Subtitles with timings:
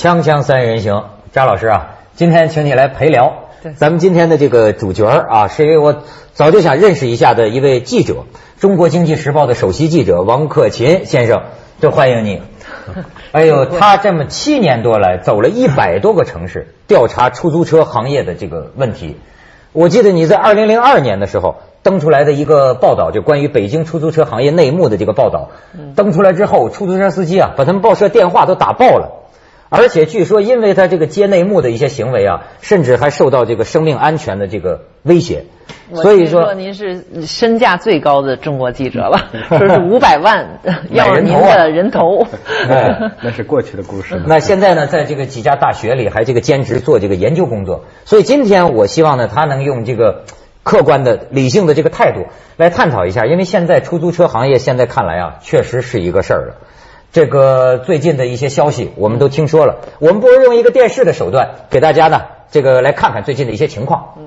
[0.00, 3.34] 锵锵三人行，张老师啊，今天请你来陪聊。
[3.62, 5.94] 对咱们今天的这个主角啊，是一位我
[6.32, 8.24] 早就想认识一下的一位记者，
[8.58, 11.42] 中国经济时报的首席记者王克勤先生，
[11.82, 12.40] 这欢迎你。
[13.32, 19.18] 哎呦，他这么七年多来走了一百多个城市，调查出租车行业的这个问题。
[19.72, 25.50] 我记得你在二零零二年的时候登出来的一个报道，就关于北京出租车行业内幕的这个报道，
[25.94, 29.19] 登出来之后，出租车司机啊，把他们报社电话都打爆了。
[29.70, 35.44] 而且据说，因为他这个接内幕的一些行为啊，甚至还受到这个生命安全的这个威胁。
[35.94, 40.60] 所以说您是身价最高的中国记者了， 说是五百万
[40.90, 42.26] 要您的人头。
[42.68, 44.20] 哎那是过去的故事。
[44.26, 50.24] 那现在呢，在这个几家大学里还这个兼职做这个研究工作，所以今天我希望呢，他能用这个
[50.64, 52.26] 客观的、理性的这个态度
[52.56, 56.54] 来探讨一下，因为现在出租车行业现在看来啊，确实是一个事儿了。
[57.12, 64.14] 这个最近的一些消息我们都听说了，我们不如用一个电视的手段给大家呢，这个来看看最近的一些情况。
[64.18, 64.26] 嗯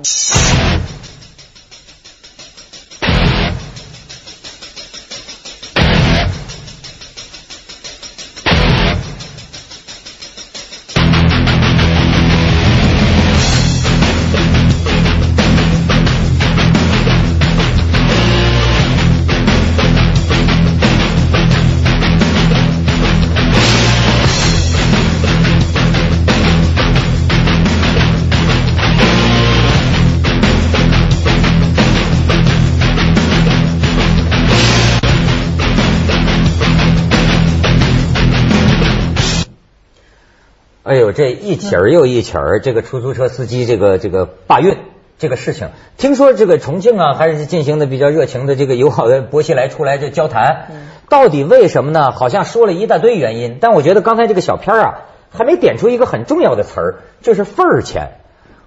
[41.54, 44.76] 一起儿又一起儿，这个出租车司机这个这个罢运
[45.18, 50.66] 这个事情，听说这个重庆啊还是进行的比较热情的，这个友好的薄熙来出来这交谈，
[51.08, 52.10] 到底为什么呢？
[52.10, 54.94] 好像说了一大堆原因，但我觉得刚才这个小片儿啊
[55.30, 58.14] 还没点出一个很重要的词儿，就是份儿钱。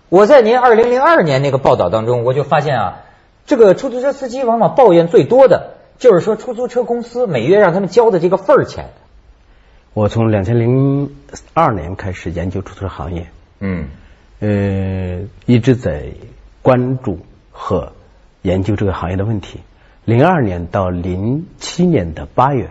[0.07, 2.99] 我在您二零零二年那个报道当中，我就发现啊，
[3.45, 8.85] 这个出租车司机往往抱怨最多的就是说出租车公司每月让他们交的这个份儿钱。
[9.97, 11.09] 我从两千零
[11.55, 13.25] 二年开始研究出租车行业，
[13.59, 13.87] 嗯
[14.39, 16.11] 呃，一直在
[16.61, 17.93] 关注和
[18.43, 19.59] 研究这个行业的问题。
[20.05, 22.69] 零二年到零七年的八月，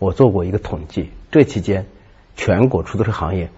[0.00, 1.86] 我做过一个统计，这期间
[2.34, 3.48] 全国出租车行业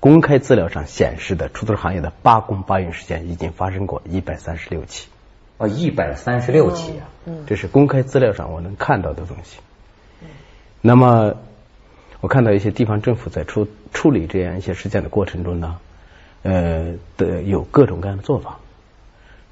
[0.00, 5.08] 公开资料上显示的出租车行业的罢工罢运事件已经发生过一百三十六起，
[5.58, 7.04] 哦，一百三十六起啊！
[7.46, 9.58] 这是公开资料上我能看到的东西。
[10.80, 11.34] 那么，
[12.20, 15.78] 我看到一些地方政府在处处理这样一些事件的过程中呢，
[16.42, 18.58] 呃的有各种各样的做法。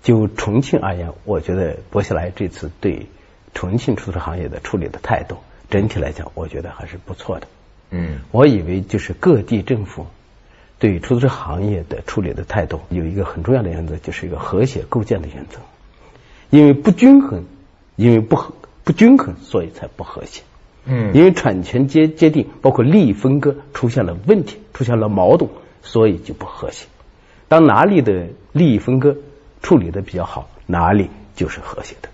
[0.03, 3.07] 就重庆而言，我觉得薄熙来这次对
[3.55, 5.39] 重庆出租车行业的处理的态度，
[5.69, 7.49] 整体来讲，我觉得还是不错的。
[7.91, 10.07] 嗯我以为就是各地政府
[10.79, 15.61] 对出租车行业的处理的态度有一个很重要的原则，就是一个和谐构建的原则。
[16.51, 17.45] 因为不均衡，
[17.97, 20.43] 因为不和不均衡，所以才不和谐。
[20.87, 25.51] 嗯因为产权界界定包括利益分割出现了问题，出现了矛盾，
[25.83, 26.87] 所以就不和谐。
[27.49, 29.17] 当哪里的利益分割
[29.63, 32.09] 处理的比较好，哪里就是和谐的。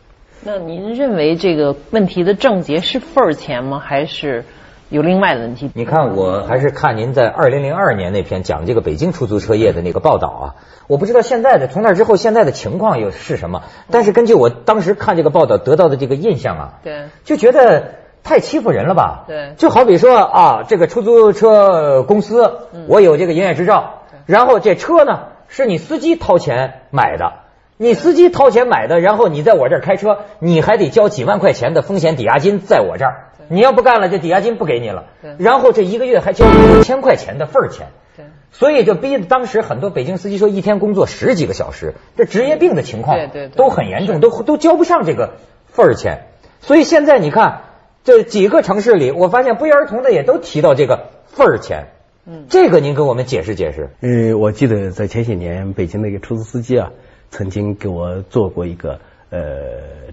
[0.44, 3.78] 那您认为这个问题的症结是份儿钱吗？
[3.78, 4.44] 还是
[4.88, 5.70] 有另外的问题？
[5.74, 10.44] 你看，我还是看您在二零零二年那篇讲这个北京出租车业的那个报道啊。
[10.88, 17.94] 我不知道现在的从那之后现在的情况又是什么，但是根据我当时看这个报道得到的这个印象啊，对就觉得
[18.24, 19.24] 太欺负人了吧？
[19.26, 27.34] 对就好比说啊，这个出租车公司，我有这个营业执照，然后这车呢是你司机掏钱买的。
[27.78, 33.30] 你司机掏钱买的，然后你在我这儿开车，你还得交几万块钱的风险抵押金在我这儿。
[33.48, 35.06] 你要不干了，这抵押金不给你了。
[35.38, 37.88] 然后这一个月还交五千块钱的份儿钱。
[38.16, 43.16] 对所以就逼得当时很多北京司机说一天工作十几个小时，这职业病的情况
[43.56, 45.32] 都很严重，都都交不上这个
[45.66, 46.26] 份儿钱。
[46.60, 47.62] 所以现在你看，
[48.04, 51.88] 这几个城市里，我发现不约而同的也都提到这个份儿钱。
[52.24, 53.90] 嗯这个您给我们解释解释。
[54.00, 56.90] 呃，我记得在前些年，北京的一个出租司机啊，
[57.30, 59.00] 曾经给我做过一个
[59.30, 59.40] 呃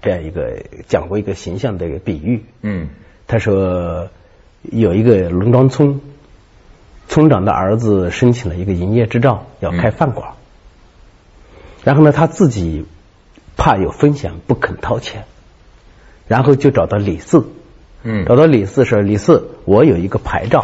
[0.02, 2.44] 这样一个讲过一个形象的一个比喻。
[2.62, 2.90] 嗯
[3.28, 4.10] 他说
[4.64, 6.02] 有一个农庄村，
[7.08, 10.32] 村长的儿子申请了一个营业执照，要开饭馆。
[11.84, 12.86] 然后呢，他自己
[13.56, 15.26] 怕有风险，不肯掏钱，
[16.28, 17.46] 然后就找到李四，
[18.04, 20.64] 嗯找到李四说：“李四，我有一个牌照，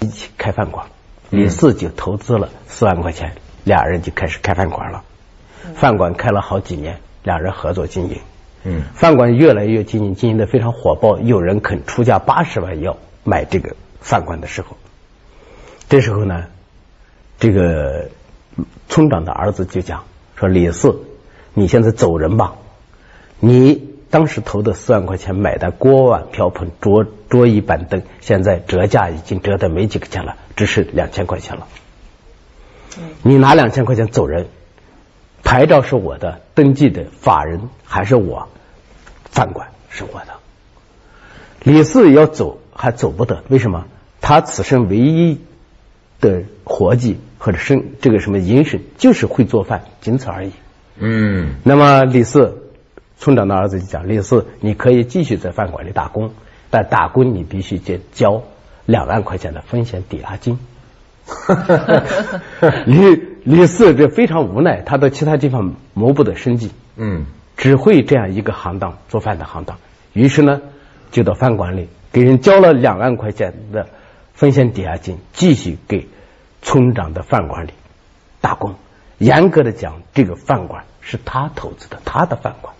[0.00, 0.86] 一起开饭馆。”
[1.30, 3.32] 李四就投资了四万块钱，
[3.64, 5.02] 俩人就开始开饭馆了。
[5.74, 8.18] 饭馆开了好几年，俩人合作经营。
[8.64, 14.76] 嗯饭馆越来越经营，经营的非常火爆，有人肯出价八十万要买这个饭馆的时候，
[15.88, 16.44] 这时候呢，
[17.38, 18.10] 这个
[18.88, 20.04] 村长的儿子就讲
[20.36, 21.00] 说：“李四，
[21.54, 22.54] 你现在走人吧。
[23.40, 31.66] 你当时投的四万块钱买的锅碗瓢盆、桌桌椅板凳，现在折价已经折的没几个钱了，只是两千块钱了。
[33.22, 34.48] 你拿两千块钱走人，
[35.42, 38.48] 牌照是我的，登记的法人还是我，
[39.30, 40.34] 饭馆是我的。
[41.62, 43.86] 李四要走还走不得，为什么？
[44.20, 45.40] 他此生唯一
[46.20, 50.52] 的活计或者生这个什么营生，就是会做饭，仅此而已。
[50.98, 52.71] 嗯，那么李四
[53.22, 56.32] 村长的儿子就讲：“李四，你可以继续在饭馆里打工，
[56.70, 58.42] 但打工你必须交交
[58.84, 60.58] 两万块钱的风险抵押金。
[62.84, 67.26] ”李李四这非常无奈，他到其他地方谋不得生计，嗯，
[67.56, 69.78] 只会这样一个行当做饭的行当。
[70.12, 70.60] 于是呢，
[71.12, 73.86] 就到饭馆里给人交了两万块钱的
[74.34, 76.08] 风险抵押金，继续给
[76.60, 77.70] 村长的饭馆里
[78.40, 78.74] 打工。
[79.18, 82.74] 严格的讲，这个饭馆是他投资的，他的饭馆。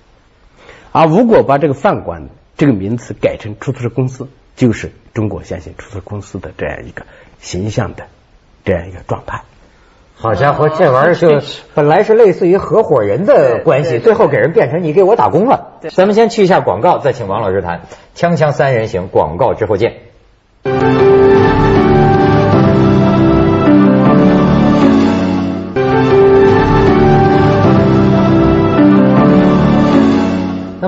[0.92, 7.04] 而如果把这个饭馆这个名词改成出租车公司，就是中国先行出租车公司的这样一个
[7.40, 8.04] 形象的
[8.64, 9.42] 这样一个状态。
[10.14, 11.40] 好家伙，这玩意儿就
[11.74, 15.78] 本来是类似于合伙人的关系，最后给人变成你给我打工了。
[15.90, 17.80] 咱们先去一下广告，再请王老师谈
[18.20, 19.94] 《锵锵三人行》广告之后见。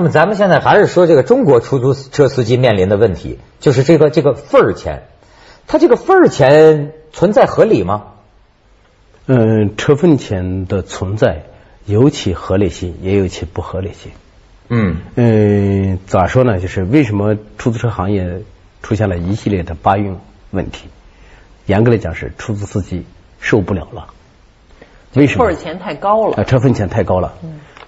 [0.05, 5.03] 么咱们现在还是说这个中国出租车司机面临的问题，就是这个这个份儿钱，
[5.67, 8.13] 他这个份儿钱存在合理吗？
[9.25, 11.43] 嗯，车份钱的存在
[11.85, 14.11] 有其合理性，也有其不合理性。
[14.69, 16.59] 嗯嗯，咋说呢？
[16.59, 18.41] 就是为什么出租车行业
[18.81, 20.15] 出现了一系列的罢运
[20.51, 20.87] 问题？
[21.65, 23.05] 严格来讲是出租司机
[23.39, 24.07] 受不了了。
[25.13, 25.45] 为什么？
[25.45, 26.37] 份儿钱太高了。
[26.37, 27.33] 啊，车份钱太高了。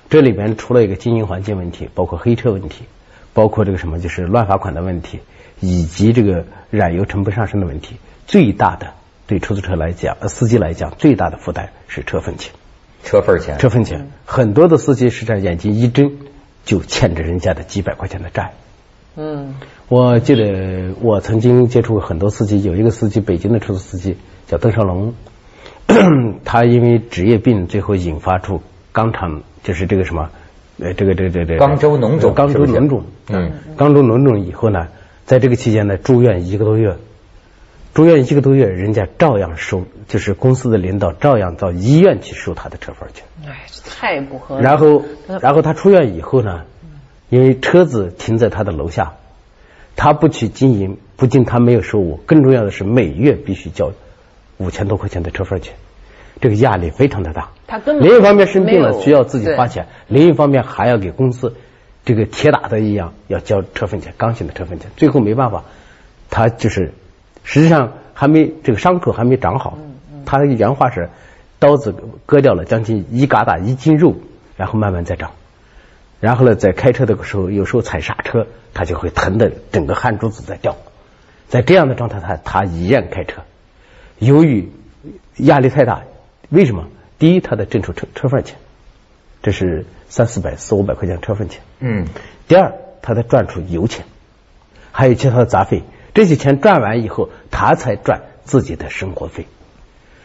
[0.10, 2.86] 这里边除了一个经营环境问题，包括黑车问题，
[3.34, 5.20] 包括这个什么就是乱罚款的问题，
[5.60, 8.94] 以及这个燃油成本上升的问题，最大的
[9.28, 12.54] 对出租车来讲，呃，司机来讲最大的负担是车份钱。
[13.04, 16.18] 车份钱，车份钱，很多的司机实际上眼睛一睁
[16.66, 18.54] 就欠着人家的几百块钱的债。
[19.16, 19.56] 嗯，
[19.88, 24.18] 我记得我曾经接触过很多司机，有一个司机，北京的出租司机
[24.48, 25.14] 叫邓少龙，
[26.44, 28.62] 他因为职业病，最后引发出
[28.94, 30.30] 肛肠，就是这个什么，
[30.80, 34.88] 呃，这个这个这个这肛周脓肿肛周脓肿，嗯，肛周脓肿以后呢，
[35.26, 36.96] 在这个期间呢，住院一个多月，
[37.94, 43.24] 住院一个多月，人家照样收，就是公司的领导照样到医院去收他的车份去。
[43.46, 44.64] 哎，这太不合理。
[44.64, 45.04] 然后，
[45.42, 46.62] 然后他出院以后呢，
[47.28, 49.16] 因为车子停在他的楼下，
[49.98, 53.92] 他不去经营，不仅他没有收入，更重要的是每月必须交
[54.56, 55.74] 五千多块钱的车份钱，
[56.40, 57.50] 这个压力非常的大。
[57.68, 61.54] 他根本另一方面生病了需要自己花钱，另一方面还要给公司
[62.06, 65.66] 这个铁打的一样要交车份钱，刚性的车份钱，最后没办法，
[66.30, 66.94] 他就是
[67.44, 69.78] 实际上还没这个伤口还没长好，
[70.26, 71.10] 他的原话是
[71.60, 71.94] 刀子
[72.26, 74.16] 割掉了将近一疙瘩一斤肉，
[74.56, 75.32] 然后慢慢再长。
[76.20, 80.76] 然后呢，在开车的时候，有时候踩刹车，他就会疼的整个汗珠子在掉。
[81.48, 83.42] 在这样的状态下，他依然开车。
[84.18, 84.72] 由于
[85.36, 86.02] 压力太大，
[86.50, 86.88] 为什么？
[87.20, 88.58] 第一，他得挣出车车份钱，
[89.42, 91.62] 这是三四百、四五百块钱车份钱。
[91.80, 92.06] 嗯，
[92.48, 94.06] 第二，他得赚出油钱，
[94.92, 95.84] 还有其他的杂费。
[96.14, 99.46] 这些钱赚完以后，他才赚自己的生活费。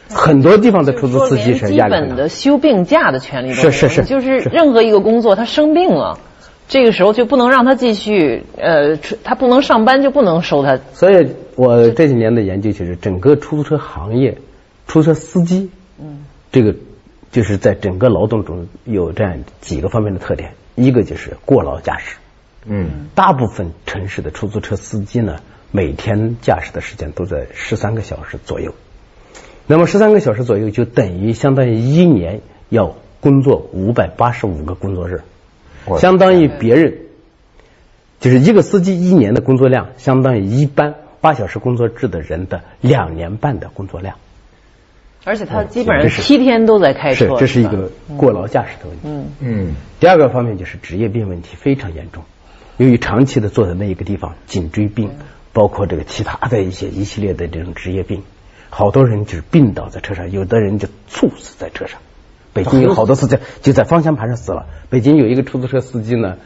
[0.09, 6.19] 很多地方的出租司机就是基压力很大本的休病假的权利都没有是是是就是是任何一个工作他生病了，
[6.67, 10.77] 这个时候就不能让他继续，呃，他不能上班就不能收他。
[10.93, 14.37] 所以我这几年的研究就是整个出租车行业，
[14.87, 15.69] 出租车司机，嗯，
[16.53, 16.75] 这个
[17.31, 22.17] 就是在整个劳动中有这样几个方面的特点，一个就是过劳驾驶，
[22.65, 25.37] 嗯，大部分城市的出租车司机呢，
[25.71, 28.75] 每天驾驶的时间都在十三个小时左右，
[29.65, 35.23] 那么十三个小时左右就等于相当于一年要工作五百八十五个工作日，
[35.97, 36.99] 相当于别人
[38.19, 44.17] 就是一个司机一年的工作量，相当于一般八小时工作制的人的两年半的工作量。
[45.25, 49.01] 而且他基本上是七天都在开是车，，是这是一个过劳驾驶的问题。
[49.05, 52.23] 嗯嗯第二个方面就是职业病问题非常严重，
[52.77, 55.11] 由于长期的坐在那一个地方，颈椎病，
[55.53, 58.23] 包括这个其他的一些一系列的这种职业病，
[58.69, 61.99] 好多人就是病倒在车上，有的人就猝死在车上。
[62.51, 64.67] 北京有好多司机就在方向盘上死了。
[64.89, 66.37] 北京有一个出租车司机呢，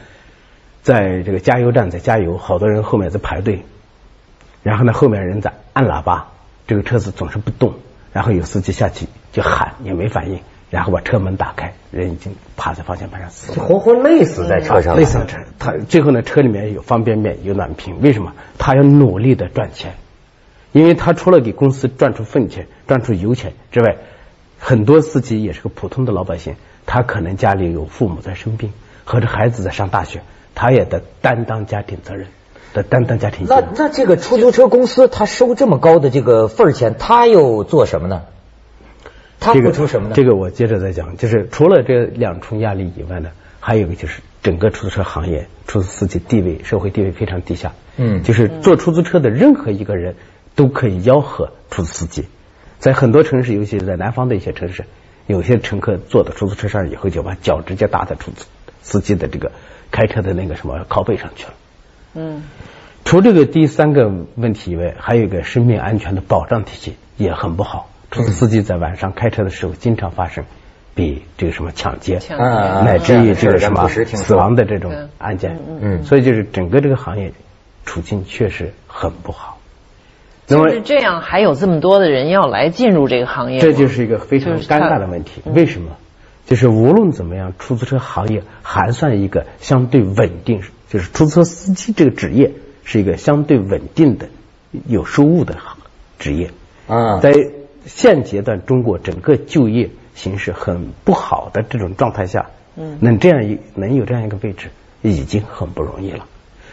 [0.82, 3.64] 在这个加油站在加油，好多人后面在排队，
[4.62, 6.28] 然后呢后面人在按喇叭，
[6.66, 7.74] 这个车子总是不动，
[8.12, 15.38] 然后有司机下去就喊也没反应，然后把车门打开，人已经趴在方向盘上死了，活活累死在车上，累死在车。
[15.58, 18.32] 他最后呢，车里面有方便面，有暖瓶，为什么？
[18.58, 19.94] 他要努力的赚钱，
[20.72, 23.96] 因为他除了给公司赚出份钱、赚出油钱之外，
[24.58, 28.72] 很多司机也是个普通的老百姓，他可能家里有父母在生病，
[29.04, 30.22] 或者孩子在上大学，
[30.54, 32.26] 他也得担当家庭责任。
[32.74, 38.22] 的担当家庭那那这个出租车公司他收这么高的这个份儿钱，他又做什么呢？
[39.40, 40.14] 他付出什么呢？
[40.16, 47.72] 这个我接着再讲，就是除了这两重压力以外呢，还有一个就是整个出租车行业，出租司机地位社会地位非常低下。
[47.96, 50.16] 嗯，就是坐出租车的任何一个人
[50.54, 52.24] 都可以吆喝出租司机，
[52.80, 54.84] 在很多城市，尤其是在南方的一些城市，
[55.26, 58.44] 有些乘客坐到出租车上以后，就把脚直接搭在出租
[58.82, 59.52] 司机的这个
[59.92, 61.54] 开车的那个什么靠背上去了。
[62.18, 62.42] 嗯，
[63.04, 67.88] 除这个第三个问题以外，还有一个生命安全的保障体系也很不好。
[68.10, 70.44] 出租司机在晚上开车的时候，经常发生
[70.94, 75.58] 比这个什么抢劫，乃至于这个什么死亡的这种案件。
[75.80, 77.32] 嗯，所以就是整个这个行业
[77.84, 79.58] 处境确实很不好。
[80.48, 85.42] 那么这样还有这么多的人要来进入这个行业，这就是一个非常尴尬的问题。
[85.44, 85.92] 为什么？
[86.46, 90.62] 就是无论怎么样，出租车行业还算一个相对稳定。
[90.88, 92.52] 就是出租车司机这个职业
[92.82, 94.28] 是一个相对稳定的、
[94.86, 95.76] 有收入的行
[96.18, 96.50] 职业
[96.86, 97.20] 啊。
[97.20, 97.32] 在
[97.86, 104.68] 现阶段中国整个就业形势很不好的这种状态下，嗯，能这样一能有这样一个位置，
[105.02, 106.26] 已经很不容易了。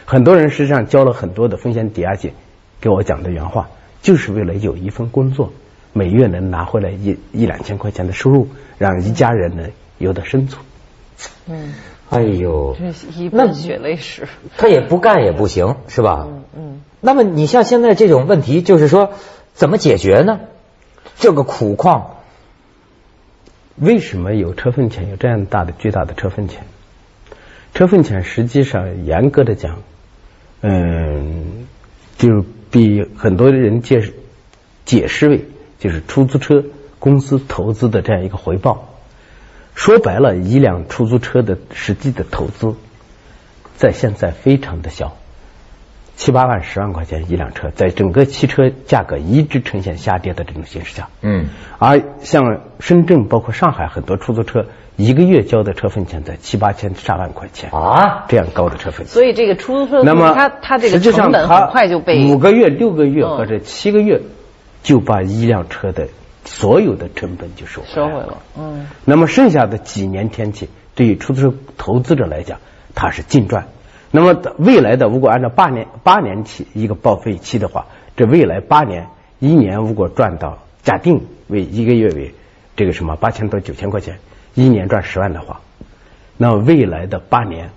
[0.04, 2.32] 很多人实际上交了很多的风险抵押金，
[2.80, 3.68] 给我讲的原话，
[4.02, 5.52] 就是为了有一份工作，
[5.92, 9.68] 每月能拿回来一一两千块钱的收入，让一家人呢
[9.98, 10.64] 有的生存。
[11.48, 11.74] 嗯。
[12.08, 12.76] 哎呦，
[13.16, 16.26] 一半血泪史，他也不干也不行，是吧？
[16.28, 16.80] 嗯嗯。
[17.00, 19.10] 那么你像现在这种问题，就是说
[19.54, 20.40] 怎么解决呢？
[21.16, 22.18] 这个苦况，
[23.76, 25.10] 为什么有车份钱？
[25.10, 26.64] 有这样大的巨大的车份钱？
[27.74, 29.80] 车份钱实际上严格的讲，
[30.60, 31.66] 嗯，
[32.16, 34.14] 就比很多人解释
[34.84, 35.44] 解释为
[35.78, 36.64] 就是出租车
[36.98, 38.95] 公司投资的这样一个回报。
[39.76, 42.74] 说白了，一辆出租车的实际的投资，
[43.76, 45.16] 在现在非常的小，
[46.16, 54.64] 七八万、十万块钱一辆车，在整个汽车价格一直呈现下跌的这种形势下，嗯，而像深圳包括上海很多出租车，
[54.96, 59.06] 一个月交的车份钱在七八千、上万块钱啊，这样高的车份。
[59.06, 64.22] 所以这个出租车，那么它它这个成本很快就被五个月、六个月或者七个月
[64.82, 66.08] 就把一辆车的。
[66.46, 68.86] 所有的成本就收收回了，嗯。
[69.04, 72.60] 那么剩下的几年天气，对于出租车投资者来讲，
[72.94, 73.68] 它是净赚。
[74.12, 77.86] 那么未来的如果按照八年八年期一个报废期的话，
[78.16, 79.08] 这未来八年
[79.40, 82.34] 一年如果赚到假定为一个月为
[82.76, 84.18] 这个什么八千到九千块钱，
[84.54, 85.60] 一年赚十万的话，
[86.36, 87.70] 那么未来的八年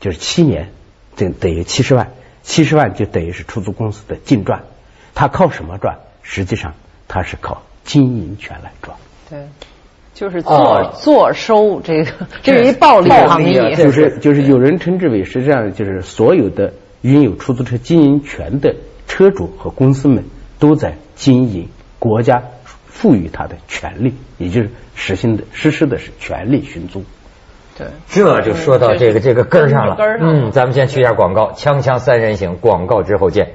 [0.00, 0.70] 就是七年，
[1.16, 4.62] 等等于七十万，七十万就等于是出租公司的净赚。
[5.14, 5.98] 它靠什么赚？
[6.22, 6.74] 实际上
[7.08, 7.62] 它是靠。
[7.84, 8.96] 经营权来赚，
[9.30, 9.38] 对，
[10.14, 12.10] 就是坐坐收这个，
[12.42, 16.72] 这是一暴利行业，就是就是有人称之为，实际上就是所有的
[17.02, 18.74] 拥有出租车经营权的
[19.06, 20.24] 车主和公司们
[20.58, 22.42] 都在经营国家
[22.86, 27.04] 赋予他的权利，也就是实行的实施的是权利寻租。
[27.76, 29.96] 对，这就说到这个这个根上了。
[30.20, 33.50] 嗯，咱们先去一下广告，锵锵三人行，广告之后见。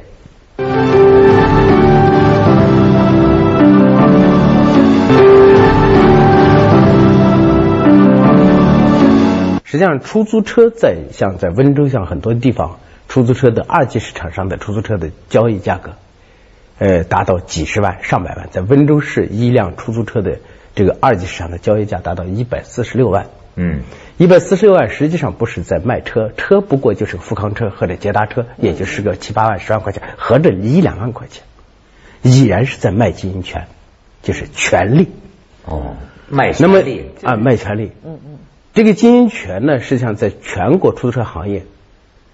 [9.71, 15.91] 实际上，出租车在像在温州像很多地方，出租车的二级市场上的出租车的交易价格，
[16.79, 18.49] 呃，达到几十万、上百万。
[18.49, 20.39] 在温州市，一辆出租车的
[20.73, 23.27] 这个二级市场的交易价达到一百四十六万。
[23.57, 23.81] 嗯，
[24.17, 31.43] 一百四十六万实际上不是在卖车，车不过就是富康车或者捷达车，也就是个七八万、十万块钱，合着一两万块钱，
[32.23, 33.67] 已然是在卖经营权，
[34.23, 35.09] 就是权利。
[35.65, 35.95] 哦，
[36.27, 37.91] 卖权利啊，卖权利。
[38.03, 38.39] 嗯嗯。
[38.73, 41.65] 这个经营权呢，实际上在全国出租车行业，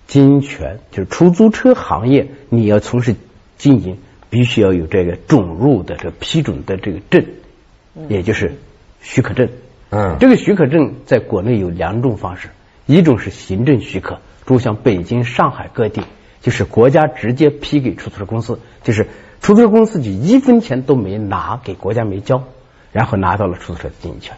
[0.06, 3.16] 经营权就是出租车行业，你要从事
[3.58, 3.98] 经营，
[4.30, 7.26] 必须要有这个准入的这批准的这个证，
[8.10, 8.56] 也就是
[9.02, 9.50] 许可证。
[9.90, 12.50] 嗯，这个许可证在国内有两种方式，
[12.86, 16.02] 一种是行政许可，如像北京、上海各地，
[16.42, 19.08] 就是国家直接批给出租车公司，就是
[19.42, 22.44] 出租车公司就一分钱都没拿给国家没交，
[22.92, 24.36] 然后拿到了出租车的经营权。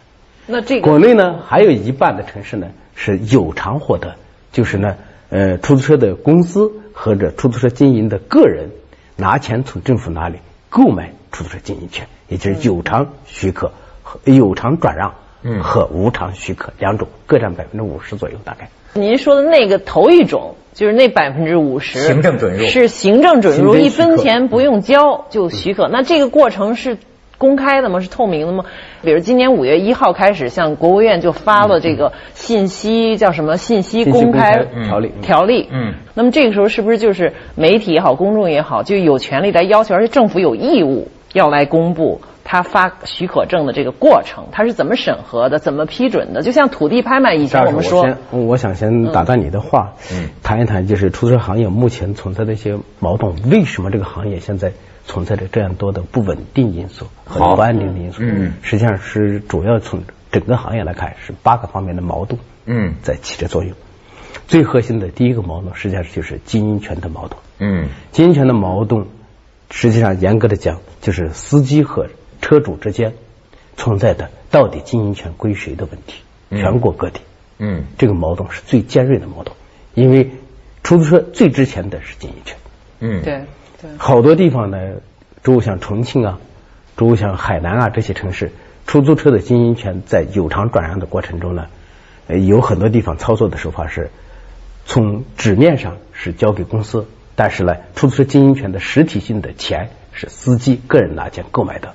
[0.50, 4.14] 那这国内呢，还有一半的城市呢是有偿获得，
[4.50, 4.96] 就是呢，
[5.28, 8.70] 呃，出租车的公司或者出租车经营的个人
[9.14, 10.38] 拿钱从政府那里
[10.70, 15.12] 购买出租车经营权，也就是有偿许可和有偿转让
[15.62, 18.70] 和无偿许可两种，各占百分之五十左右，大概。
[18.94, 25.88] 您说的那个头一种，就是那百分之五十行政准入是行政准入，一分钱不用交就许可。
[25.88, 26.96] 那这个过程是
[27.38, 28.00] 公开的吗？
[28.00, 28.64] 是透明的吗？
[29.02, 35.68] 比如今年五月一号开始，像国务院就发了这个信息叫什么信息公开条例条例。
[35.70, 42.20] 嗯，那么这个时候是不是就是媒体也好，公众也好，就有权利来要求，而且政府有义务要来公布？
[42.50, 45.58] 他发许可证的这个过程，他是怎么审核的？
[45.58, 46.40] 怎么批准的？
[46.40, 54.72] 就像土地拍卖以前我们说，我想先打断你的话，嗯，谈一谈就是出租车行业目前存在的一些矛盾，为什么这个行业现在
[55.08, 58.18] 存在着这样多的不稳定因素和不安定的因素？
[58.22, 63.72] 嗯，实际上是主要从整个行业来看是八个方面的矛盾，嗯，在起着作用。
[64.46, 67.40] 最核心的第一个矛盾，实际上就是经营权的矛盾。
[67.58, 69.06] 嗯，经营权的矛盾，
[69.70, 72.06] 实际上严格的讲，就是司机和
[72.42, 73.14] 车主之间
[73.76, 77.20] 存在的到底经营权归谁的问题，全国各地，
[77.58, 79.56] 嗯，这个矛盾是最尖锐的矛盾，
[79.94, 80.30] 因为
[80.82, 82.56] 出租车最值钱的是经营权，
[83.00, 83.46] 嗯，对对，
[83.96, 84.78] 好多地方呢，
[85.42, 86.38] 诸如像重庆啊，
[86.96, 88.52] 诸如像海南啊这些城市，
[88.86, 91.66] 出租车的经营权在有偿转让的过程中呢，
[92.28, 94.10] 有很多地方操作的手法是，
[94.84, 97.06] 从纸面上是交给公司，
[97.36, 101.94] 但是呢，出租车经营权的实体性的钱是司机个人拿钱购买的。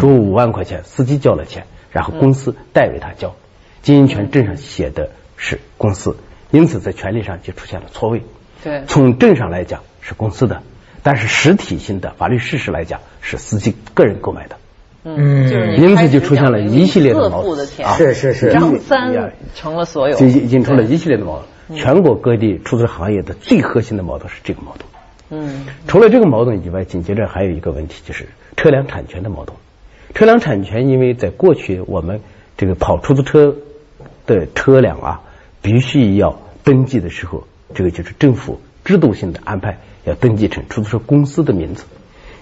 [0.00, 3.34] 中五万块钱，司机交了钱，然后公司代为他交，
[3.82, 6.16] 经营权证上写的是公司，
[6.50, 8.22] 因此在权利上就出现了错位。
[8.62, 10.62] 对，从证上来讲是公司的，
[11.02, 14.56] 但是实体性的法律事实来讲是司机个人购买的。
[15.04, 17.66] 嗯，就是因此就出现了一系列的矛盾。
[17.66, 21.78] 是是是，张三成了所有，就引出了一系列的矛盾。
[21.78, 24.88] 全国各地出租车行业的最核心的矛盾是这个矛盾。
[25.30, 29.56] 嗯，除了这个矛盾以外，紧接着还有一个问题就是车辆产权的矛盾。
[30.14, 32.20] 车辆产权，因为在过去我们
[32.56, 33.56] 这个跑出租车
[34.26, 35.22] 的车辆啊，
[35.62, 41.84] 必须要登记的时候，这个就是政府制度性的安排，要登记成出租车公司的名字。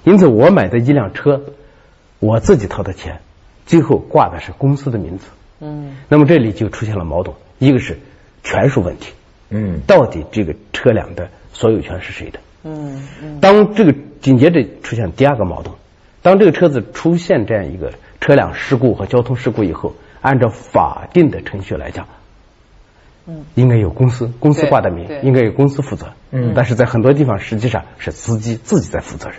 [0.04, 1.42] 因此，我买的一辆车，
[2.18, 3.20] 我自己掏的钱，
[3.66, 5.26] 最后挂的是公司的名字。
[5.60, 5.96] 嗯。
[6.08, 7.98] 那么这里就出现了矛盾，一个是
[8.42, 9.12] 权属问题。
[9.50, 9.80] 嗯。
[9.86, 12.40] 到底这个车辆的所有权是谁的？
[12.64, 13.40] 嗯嗯。
[13.40, 15.74] 当这个紧接着出现第二个矛盾。
[16.22, 22.06] 当这个车子出现这样一个车辆事故和交通事故以后，按照法定的程序来讲，
[23.26, 26.06] 嗯，应该有公司，公司挂的名，应该有公司负责。
[26.30, 29.38] 嗯，但是在很多地方，实际上是司机自己在负责任。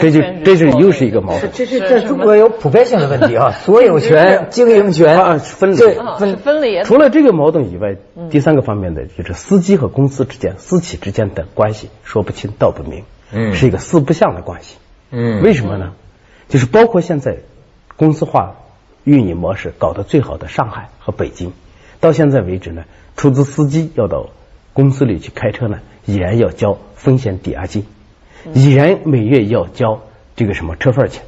[0.00, 1.52] 这就这是又是一个矛盾。
[1.52, 5.76] 这这这中国有普遍性的问题啊，所有权、经营权啊分离，
[6.18, 6.82] 分分离。
[6.82, 7.96] 除了这个矛盾以外，
[8.30, 14.78] 第三个方面的就是司机和公司之间、私企之间的关系说不清道不明，嗯，是一个四不像的关系。
[15.10, 15.92] 嗯，为什么呢？
[16.48, 17.38] 就是包括现在
[17.96, 18.54] 公司化
[19.04, 21.52] 运营模式搞得最好的上海和北京，
[22.02, 22.82] 到现在为止呢，
[23.16, 24.28] 出租司机要到
[24.74, 27.86] 公司里去开车呢，依然要交风险抵押金，
[28.52, 30.02] 依然每月要交
[30.36, 31.22] 这个什么车份钱。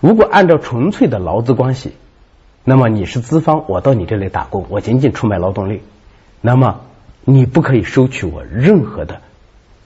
[0.00, 1.94] 如果按照纯粹的劳资关系，
[2.62, 5.80] 那么你是资方，我到你这里打工，我仅仅出卖劳动力，
[6.40, 6.82] 那么
[7.24, 9.20] 你不可以收取我任何的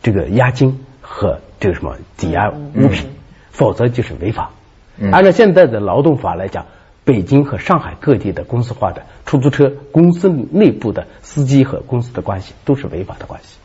[0.02, 0.84] 这个押金。
[1.06, 3.10] 和这个什么抵押物品，
[3.50, 4.52] 否则就是违法。
[5.12, 6.64] 按照现在的劳动法来讲，
[7.04, 13.58] 北京和上海各地的公司化的出租车公司内部的司机和公司的关系都是违法的关系，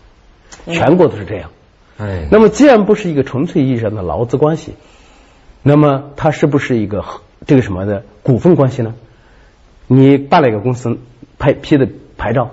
[0.74, 1.50] 全国都是这样。
[1.98, 4.74] 哎，那么既然不是一个纯粹意义上的劳资关系，
[5.64, 7.06] 那么它是不是一个
[7.48, 8.96] 这个什么的股份关系呢？
[9.88, 11.00] 你办了一个公司
[11.38, 12.52] 拍批的牌照，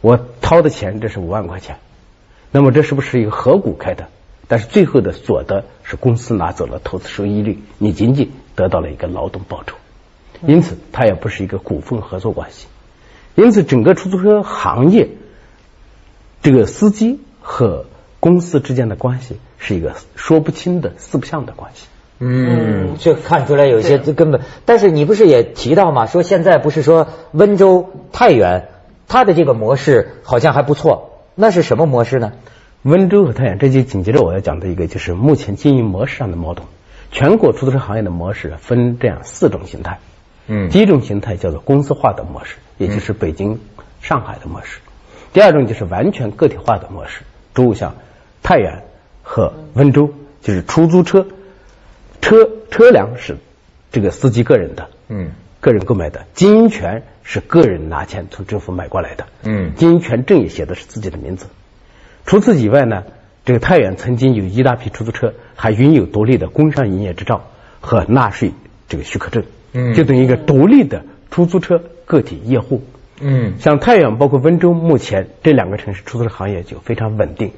[0.00, 1.76] 我掏的钱这是五万块钱，
[2.52, 4.08] 那么这是不是一个合股开的？
[4.46, 9.76] 但是最后的所得是公司拿走了投资收益率，你仅仅得到了一个劳动报酬，
[10.46, 12.66] 因此它也不是一个股份合作关系。
[13.34, 15.10] 因此，整个出租车行业，
[16.42, 17.84] 这个司机和
[18.18, 21.86] 公司之间的关系是一个说不清的四不像的关系。
[22.18, 24.40] 嗯，这看出来有些根本。
[24.64, 26.06] 但是你不是也提到吗？
[26.06, 28.70] 说现在不是说温州、太原，
[29.06, 32.32] 它的这个模式好像还不错，那是什么模式呢？
[32.82, 36.66] 温州和太原，这就紧接着我要讲的一个，就是目前经营模式上的矛盾。
[37.12, 40.00] 全国出租车行业的模式分这样四种形态。
[40.48, 43.60] 嗯，第一种形态叫做公司化的模式，也就是北京、
[44.00, 44.80] 上海的模式。
[45.32, 47.20] 第二种就是完全个体化的模式，
[47.54, 47.94] 诸如像
[48.42, 48.82] 太原
[49.22, 51.26] 和温州，就是出租车。
[52.20, 53.36] 车车辆是
[53.92, 55.30] 这个司机个人的，嗯，
[55.60, 61.46] 个人购买的，经营权是个人拿钱从政府买过来的，嗯，经营权证也写的是自己的名字。
[62.26, 63.04] 除此以外呢，
[63.44, 67.44] 这个太原曾经有一大批出租车，还拥有独立的工商营业执照
[67.80, 68.52] 和纳税
[68.88, 72.82] 这个许可证，嗯就等于一个独立的出租车个体业户。
[73.20, 77.52] 嗯像太原包括温州，目前这两个城市出租车行业就非常稳定。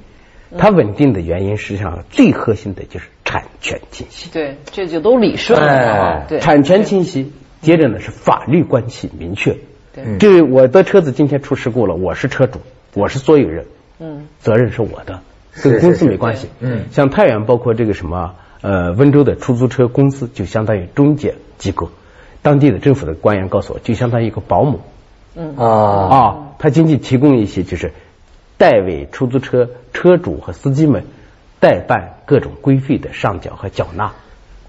[0.58, 4.28] 它稳定的原因，实际上最核心的就是产权清晰。
[4.32, 6.26] 对，这就都理顺了哎。
[6.28, 9.52] 对，产权清晰，接着呢是法律关系明确。
[9.94, 12.58] 对嗯这我的车子今天出事故了，我是车主，
[12.94, 13.66] 我是所有人，
[14.00, 15.20] 嗯，责任是我的，
[15.62, 16.48] 跟公司没关系。
[16.58, 21.90] 嗯像太原包括这个什么呃温州的出租车公司，就相当于中介机构，
[22.42, 24.81] 当地的政府的官员告诉我，就相当于一个保姆
[25.57, 27.92] 啊啊，他仅仅提供一些就是
[28.57, 31.05] 代为出租车车主和司机们
[31.61, 34.12] 代办各种规费的上缴和缴纳。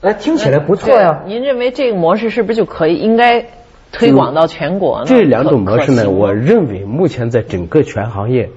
[0.01, 1.23] 哎，听起来不错呀。
[1.25, 3.45] 对您认为这个模式是不是就可以应该
[3.91, 5.05] 推广到全国呢？
[5.07, 8.49] 这两种模式呢，我认为目前在整个全行业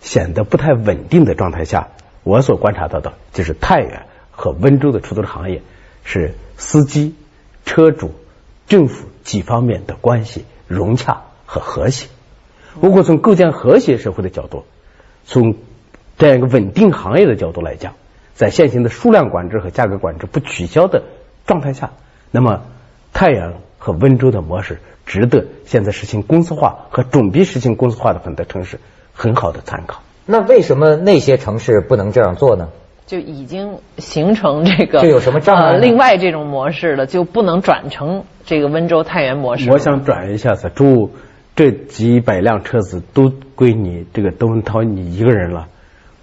[0.00, 1.88] 显得不太稳定的状态下，
[2.24, 5.62] 我所观察到的就是太原和温州的出租车行业
[6.04, 7.14] 是司机、
[7.64, 8.10] 车主、
[8.72, 12.08] 政府几方面的关系融洽和和谐。
[12.80, 14.64] 如果从构建和谐社会的角度，
[15.26, 15.56] 从
[16.16, 17.92] 这样一个稳定行业的角度来讲，
[18.34, 21.02] 在现行的数量管制和价格管制不取消的
[21.46, 21.90] 状态下，
[22.30, 22.62] 那么
[23.12, 28.80] 太原和温州的模式值得现在实行公司化和准备实行公司化的很多城市
[29.12, 30.00] 很好的参考。
[30.24, 32.70] 那为什么那些城市不能这样做呢？
[33.06, 39.70] 就已经形成这个，这有什么障碍呃另外这种模式了，就不能转成这个温州太原模式。
[39.70, 41.10] 我想转一下子，中午
[41.54, 45.68] 这几百辆车子都归你这个窦文涛你一个人了，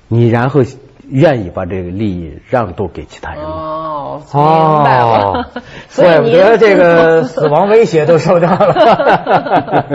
[0.07, 0.61] 你然后
[1.07, 3.49] 愿意把这个利益让渡给其他人吗？
[3.49, 3.68] 哦，
[4.17, 5.45] 明白了。
[5.89, 8.73] 所以怪不您得这个 死亡威胁都受到了。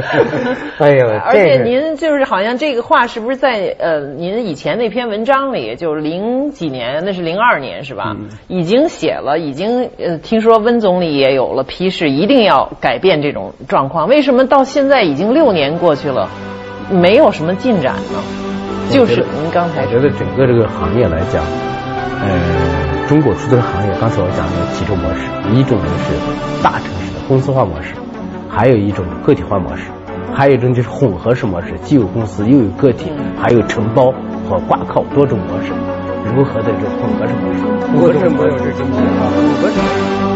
[0.78, 8.16] 哎呦，而且您就是好像这个话是不是在呃您以前那篇文章里，就是零几年，那是零二年是吧？
[8.48, 14.08] 已经写了，已经呃听说温总理也有了批示，一定要改变这种状况。
[14.08, 16.28] 为什么到现在已经六年过去了，
[16.90, 18.22] 没有什么进展呢？
[18.90, 21.42] 就是您刚才我觉得整个这个行业来讲，
[22.20, 22.38] 呃，
[23.06, 25.20] 中国出租车行业，刚才我讲的有几种模式，
[25.52, 27.94] 一种呢是大城市的公司化模式，
[28.48, 29.84] 还有一种个体化模式，
[30.34, 34.10] 还有一种就是混合式模式，既有公司又有个体，还有承包
[34.48, 35.72] 和挂靠多种模式，
[36.34, 37.60] 如何的这种混合式模式？
[37.92, 40.33] 混合式模式经济啊，混合式模式。